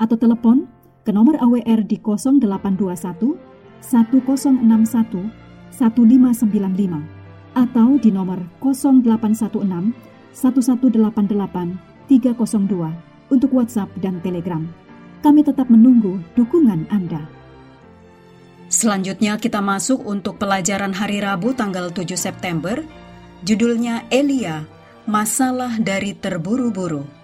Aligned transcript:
atau 0.00 0.16
telepon 0.16 0.64
ke 1.04 1.12
nomor 1.12 1.36
AWR 1.36 1.84
di 1.84 2.00
0821 2.00 3.36
1061 3.84 5.28
1595 5.76 7.20
atau 7.54 7.88
di 8.00 8.10
nomor 8.12 8.40
0816 8.64 9.92
1188 10.32 12.08
302 12.08 13.30
untuk 13.30 13.50
WhatsApp 13.54 13.90
dan 14.02 14.18
Telegram. 14.24 14.66
Kami 15.20 15.44
tetap 15.44 15.68
menunggu 15.68 16.18
dukungan 16.34 16.88
Anda. 16.88 17.28
Selanjutnya 18.70 19.36
kita 19.36 19.58
masuk 19.58 20.06
untuk 20.06 20.38
pelajaran 20.38 20.94
hari 20.94 21.20
Rabu 21.20 21.52
tanggal 21.52 21.90
7 21.90 22.14
September. 22.14 22.80
Judulnya 23.42 24.06
Elia, 24.14 24.64
Masalah 25.10 25.80
dari 25.82 26.14
Terburu-buru. 26.14 27.19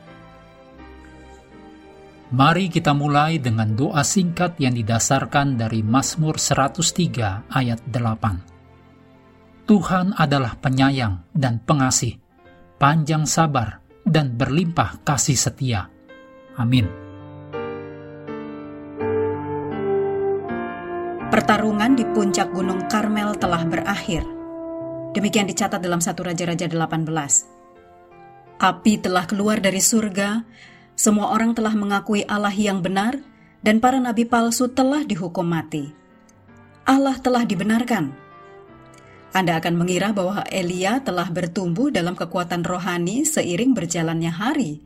Mari 2.27 2.67
kita 2.67 2.91
mulai 2.91 3.39
dengan 3.39 3.71
doa 3.79 4.03
singkat 4.03 4.59
yang 4.59 4.75
didasarkan 4.75 5.55
dari 5.55 5.87
Mazmur 5.87 6.43
103 6.43 7.47
ayat 7.47 7.79
8. 7.87 9.71
Tuhan 9.71 10.11
adalah 10.11 10.59
penyayang 10.59 11.23
dan 11.31 11.63
pengasih, 11.63 12.19
panjang 12.83 13.31
sabar 13.31 13.79
dan 14.03 14.35
berlimpah 14.35 15.07
kasih 15.07 15.39
setia. 15.39 15.87
Amin. 16.59 16.91
Pertarungan 21.31 21.95
di 21.95 22.03
puncak 22.11 22.51
Gunung 22.51 22.91
Karmel 22.91 23.39
telah 23.39 23.63
berakhir. 23.63 24.27
Demikian 25.15 25.47
dicatat 25.47 25.79
dalam 25.79 26.03
satu 26.03 26.27
Raja-Raja 26.27 26.67
18. 26.67 27.07
Api 28.59 28.93
telah 28.99 29.31
keluar 29.31 29.63
dari 29.63 29.79
surga 29.79 30.43
semua 30.97 31.29
orang 31.37 31.53
telah 31.53 31.77
mengakui 31.77 32.25
Allah 32.25 32.57
yang 32.57 32.81
benar, 32.81 33.21
dan 33.61 33.85
para 33.85 34.01
nabi 34.01 34.25
palsu 34.25 34.73
telah 34.73 35.05
dihukum 35.05 35.45
mati. 35.45 35.93
Allah 36.89 37.21
telah 37.21 37.45
dibenarkan. 37.45 38.17
Anda 39.37 39.61
akan 39.61 39.77
mengira 39.77 40.17
bahwa 40.17 40.49
Elia 40.49 41.05
telah 41.05 41.29
bertumbuh 41.29 41.93
dalam 41.93 42.17
kekuatan 42.17 42.65
rohani 42.65 43.29
seiring 43.29 43.77
berjalannya 43.77 44.33
hari, 44.33 44.81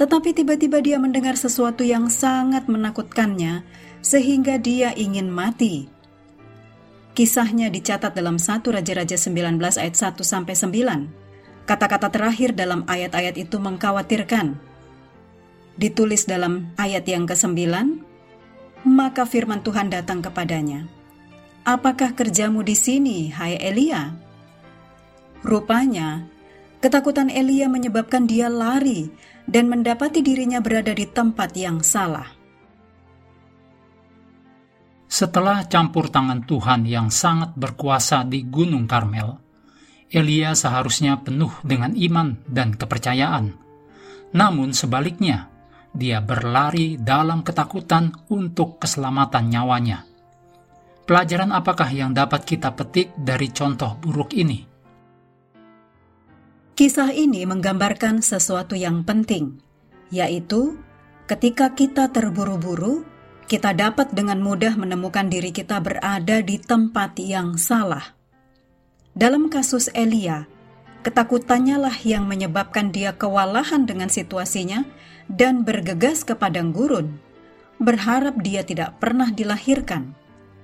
tetapi 0.00 0.32
tiba-tiba 0.32 0.80
dia 0.80 0.96
mendengar 0.96 1.36
sesuatu 1.36 1.84
yang 1.84 2.08
sangat 2.08 2.64
menakutkannya, 2.64 3.60
sehingga 4.00 4.56
dia 4.56 4.96
ingin 4.96 5.28
mati. 5.28 5.92
Kisahnya 7.12 7.68
dicatat 7.68 8.16
dalam 8.16 8.40
1 8.40 8.64
Raja-Raja 8.64 9.20
19 9.20 9.60
ayat 9.76 9.92
1 9.92 10.24
sampai 10.24 10.56
9. 10.56 11.68
Kata-kata 11.68 12.08
terakhir 12.08 12.56
dalam 12.56 12.88
ayat-ayat 12.88 13.36
itu 13.36 13.60
mengkhawatirkan 13.60 14.69
ditulis 15.80 16.28
dalam 16.28 16.76
ayat 16.76 17.08
yang 17.08 17.24
ke-9, 17.24 17.56
maka 18.84 19.24
firman 19.24 19.64
Tuhan 19.64 19.88
datang 19.88 20.20
kepadanya. 20.20 20.84
Apakah 21.64 22.12
kerjamu 22.12 22.60
di 22.60 22.76
sini, 22.76 23.32
hai 23.32 23.56
Elia? 23.56 24.12
Rupanya, 25.40 26.28
ketakutan 26.84 27.32
Elia 27.32 27.72
menyebabkan 27.72 28.28
dia 28.28 28.52
lari 28.52 29.08
dan 29.48 29.72
mendapati 29.72 30.20
dirinya 30.20 30.60
berada 30.60 30.92
di 30.92 31.08
tempat 31.08 31.56
yang 31.56 31.80
salah. 31.80 32.28
Setelah 35.10 35.66
campur 35.66 36.06
tangan 36.06 36.46
Tuhan 36.46 36.86
yang 36.86 37.10
sangat 37.10 37.56
berkuasa 37.58 38.22
di 38.22 38.46
Gunung 38.46 38.86
Karmel, 38.86 39.36
Elia 40.06 40.54
seharusnya 40.54 41.18
penuh 41.20 41.50
dengan 41.66 41.92
iman 41.98 42.40
dan 42.46 42.72
kepercayaan. 42.78 43.52
Namun 44.30 44.70
sebaliknya, 44.70 45.49
dia 45.90 46.22
berlari 46.22 46.94
dalam 46.96 47.42
ketakutan 47.42 48.14
untuk 48.30 48.78
keselamatan 48.78 49.50
nyawanya. 49.50 50.06
Pelajaran 51.04 51.50
apakah 51.50 51.90
yang 51.90 52.14
dapat 52.14 52.46
kita 52.46 52.70
petik 52.70 53.10
dari 53.18 53.50
contoh 53.50 53.98
buruk 53.98 54.30
ini? 54.38 54.62
Kisah 56.78 57.10
ini 57.12 57.42
menggambarkan 57.44 58.22
sesuatu 58.22 58.78
yang 58.78 59.02
penting, 59.02 59.58
yaitu 60.14 60.78
ketika 61.26 61.74
kita 61.74 62.08
terburu-buru, 62.08 63.04
kita 63.50 63.74
dapat 63.74 64.14
dengan 64.14 64.38
mudah 64.38 64.78
menemukan 64.78 65.26
diri 65.26 65.50
kita 65.50 65.82
berada 65.82 66.38
di 66.40 66.56
tempat 66.62 67.18
yang 67.18 67.58
salah. 67.58 68.14
Dalam 69.10 69.50
kasus 69.50 69.90
Elia, 69.90 70.46
ketakutannya 71.00 71.76
lah 71.80 71.96
yang 72.04 72.28
menyebabkan 72.28 72.92
dia 72.92 73.16
kewalahan 73.16 73.88
dengan 73.88 74.08
situasinya 74.12 74.84
dan 75.30 75.62
bergegas 75.62 76.22
ke 76.26 76.34
padang 76.34 76.74
gurun, 76.74 77.16
berharap 77.80 78.38
dia 78.42 78.66
tidak 78.66 78.98
pernah 79.00 79.30
dilahirkan. 79.32 80.12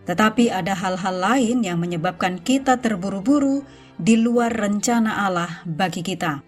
Tetapi 0.07 0.55
ada 0.55 0.79
hal-hal 0.79 1.17
lain 1.19 1.67
yang 1.67 1.83
menyebabkan 1.83 2.39
kita 2.39 2.79
terburu-buru 2.79 3.67
di 3.99 4.15
luar 4.15 4.55
rencana 4.55 5.27
Allah 5.27 5.67
bagi 5.67 6.05
kita. 6.07 6.47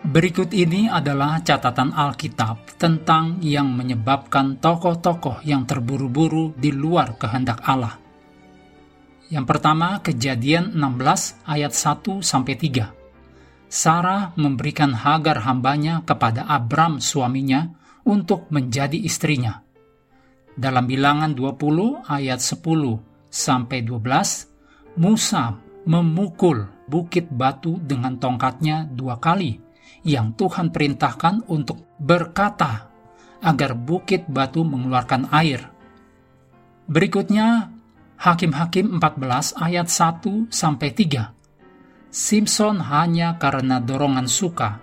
Berikut 0.00 0.56
ini 0.56 0.88
adalah 0.88 1.44
catatan 1.44 1.92
Alkitab 1.92 2.80
tentang 2.80 3.36
yang 3.44 3.68
menyebabkan 3.68 4.56
tokoh-tokoh 4.56 5.44
yang 5.44 5.68
terburu-buru 5.68 6.56
di 6.56 6.72
luar 6.72 7.20
kehendak 7.20 7.60
Allah. 7.68 8.00
Yang 9.30 9.46
pertama, 9.46 10.02
Kejadian 10.02 10.74
16 10.74 11.46
ayat 11.46 11.70
1 11.70 12.18
sampai 12.18 12.58
3. 12.58 12.90
Sarah 13.70 14.34
memberikan 14.34 14.90
Hagar 14.90 15.46
hambanya 15.46 16.02
kepada 16.02 16.42
Abram 16.50 16.98
suaminya 16.98 17.70
untuk 18.02 18.50
menjadi 18.50 18.98
istrinya. 18.98 19.62
Dalam 20.58 20.90
bilangan 20.90 21.30
20 21.30 22.10
ayat 22.10 22.42
10 22.42 22.98
sampai 23.30 23.86
12, 23.86 24.98
Musa 24.98 25.54
memukul 25.86 26.66
bukit 26.90 27.30
batu 27.30 27.78
dengan 27.78 28.18
tongkatnya 28.18 28.90
dua 28.90 29.22
kali 29.22 29.62
yang 30.02 30.34
Tuhan 30.34 30.74
perintahkan 30.74 31.46
untuk 31.46 31.86
berkata 32.02 32.90
agar 33.40 33.78
bukit 33.78 34.26
batu 34.26 34.66
mengeluarkan 34.66 35.30
air. 35.30 35.70
Berikutnya 36.90 37.79
Hakim-hakim 38.20 39.00
14 39.00 39.56
ayat 39.56 39.88
1 39.88 40.52
sampai 40.52 40.92
3. 40.92 41.32
Simpson 42.12 42.76
hanya 42.84 43.40
karena 43.40 43.80
dorongan 43.80 44.28
suka 44.28 44.76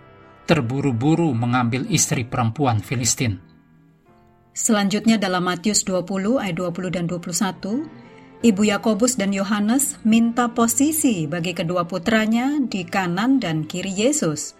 terburu-buru 0.50 1.38
mengambil 1.38 1.86
istri 1.86 2.26
perempuan 2.26 2.82
Filistin. 2.82 3.38
Selanjutnya 4.58 5.22
dalam 5.22 5.46
Matius 5.46 5.86
20 5.86 6.42
ayat 6.42 6.58
20 6.58 6.90
dan 6.90 7.06
21, 7.06 7.86
Ibu 8.42 8.62
Yakobus 8.74 9.22
dan 9.22 9.30
Yohanes 9.30 10.02
minta 10.02 10.50
posisi 10.50 11.30
bagi 11.30 11.54
kedua 11.54 11.86
putranya 11.86 12.58
di 12.66 12.90
kanan 12.90 13.38
dan 13.38 13.70
kiri 13.70 13.94
Yesus. 13.94 14.58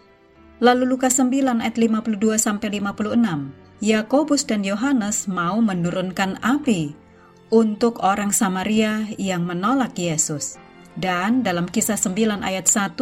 Lalu 0.62 0.86
Lukas 0.86 1.18
9 1.18 1.66
ayat 1.66 1.82
52 1.82 2.14
sampai 2.38 2.78
56, 2.78 3.82
Yakobus 3.82 4.46
dan 4.46 4.62
Yohanes 4.62 5.26
mau 5.26 5.58
menurunkan 5.66 6.38
api 6.46 7.07
untuk 7.54 8.04
orang 8.04 8.36
Samaria 8.36 9.08
yang 9.16 9.48
menolak 9.48 9.96
Yesus. 9.96 10.60
Dan 10.98 11.46
dalam 11.46 11.70
kisah 11.70 11.96
9 11.96 12.42
ayat 12.42 12.66
1, 12.66 12.98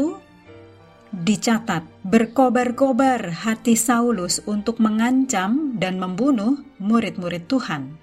dicatat, 1.16 1.84
berkobar-kobar 2.04 3.48
hati 3.48 3.80
Saulus 3.80 4.44
untuk 4.44 4.84
mengancam 4.84 5.80
dan 5.80 5.96
membunuh 5.96 6.60
murid-murid 6.78 7.48
Tuhan. 7.48 7.96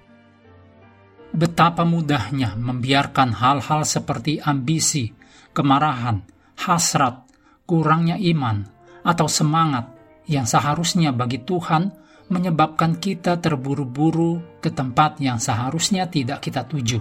Betapa 1.33 1.85
mudahnya 1.85 2.57
membiarkan 2.57 3.33
hal-hal 3.37 3.85
seperti 3.85 4.37
ambisi, 4.41 5.09
kemarahan, 5.53 6.21
hasrat, 6.61 7.25
kurangnya 7.65 8.17
iman, 8.33 8.65
atau 9.01 9.25
semangat 9.29 9.89
yang 10.29 10.45
seharusnya 10.45 11.09
bagi 11.09 11.41
Tuhan 11.41 12.02
menyebabkan 12.33 12.97
kita 12.97 13.37
terburu-buru 13.37 14.57
ke 14.57 14.73
tempat 14.73 15.21
yang 15.21 15.37
seharusnya 15.37 16.09
tidak 16.09 16.41
kita 16.41 16.65
tuju. 16.65 16.97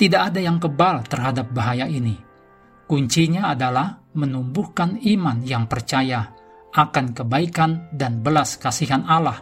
Tidak 0.00 0.20
ada 0.32 0.40
yang 0.40 0.56
kebal 0.56 1.04
terhadap 1.04 1.52
bahaya 1.52 1.84
ini 1.84 2.30
Kuncinya 2.90 3.54
adalah 3.54 4.02
menumbuhkan 4.18 4.98
iman 4.98 5.46
yang 5.46 5.70
percaya 5.70 6.26
akan 6.74 7.14
kebaikan 7.14 7.86
dan 7.94 8.18
belas 8.18 8.58
kasihan 8.58 9.06
Allah 9.06 9.38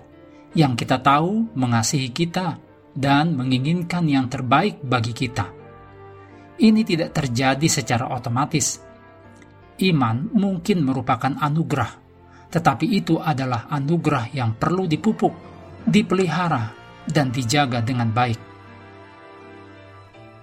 yang 0.52 0.76
kita 0.76 1.00
tahu 1.00 1.56
mengasihi 1.56 2.12
kita 2.12 2.61
dan 2.93 3.32
menginginkan 3.32 4.05
yang 4.05 4.29
terbaik 4.29 4.85
bagi 4.85 5.17
kita. 5.17 5.49
Ini 6.61 6.85
tidak 6.85 7.17
terjadi 7.17 7.64
secara 7.73 8.12
otomatis. 8.12 8.85
Iman 9.81 10.29
mungkin 10.37 10.85
merupakan 10.85 11.32
anugerah, 11.40 12.08
tetapi 12.49 12.89
itu 12.89 13.21
adalah 13.21 13.69
anugerah 13.69 14.33
yang 14.33 14.56
perlu 14.56 14.89
dipupuk, 14.89 15.33
dipelihara, 15.85 16.73
dan 17.09 17.33
dijaga 17.33 17.85
dengan 17.85 18.12
baik. 18.12 18.41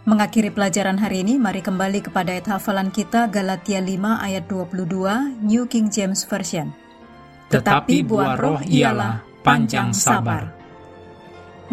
Mengakhiri 0.05 0.53
pelajaran 0.53 1.01
hari 1.01 1.25
ini, 1.25 1.41
mari 1.41 1.65
kembali 1.65 2.05
kepada 2.05 2.29
ayat 2.29 2.45
hafalan 2.45 2.93
kita 2.93 3.25
Galatia 3.25 3.81
5 3.81 4.21
ayat 4.21 4.45
22 4.45 5.41
New 5.41 5.65
King 5.65 5.89
James 5.89 6.21
Version. 6.29 6.69
Tetapi 7.49 8.05
buah 8.05 8.37
roh 8.37 8.61
ialah 8.61 9.25
panjang 9.41 9.97
sabar. 9.97 10.53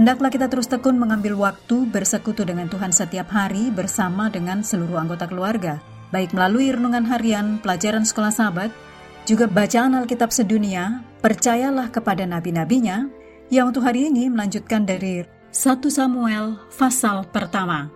Hendaklah 0.00 0.32
kita 0.32 0.48
terus 0.48 0.64
tekun 0.64 0.96
mengambil 0.96 1.36
waktu 1.36 1.84
bersekutu 1.92 2.48
dengan 2.48 2.72
Tuhan 2.72 2.96
setiap 2.96 3.28
hari 3.28 3.68
bersama 3.68 4.32
dengan 4.32 4.64
seluruh 4.64 4.96
anggota 4.96 5.28
keluarga, 5.28 5.84
baik 6.08 6.32
melalui 6.32 6.72
renungan 6.72 7.04
harian, 7.04 7.60
pelajaran 7.60 8.08
sekolah 8.08 8.32
sahabat, 8.32 8.72
juga 9.22 9.46
bacaan 9.46 9.94
Alkitab 9.94 10.34
sedunia, 10.34 11.06
percayalah 11.22 11.94
kepada 11.94 12.26
nabi-nabinya, 12.26 13.06
yang 13.52 13.70
untuk 13.70 13.86
hari 13.86 14.10
ini 14.10 14.26
melanjutkan 14.32 14.82
dari 14.82 15.22
1 15.52 15.92
Samuel 15.92 16.58
pasal 16.72 17.28
pertama. 17.30 17.92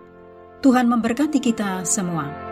Tuhan 0.63 0.87
memberkati 0.87 1.41
kita 1.41 1.83
semua. 1.83 2.46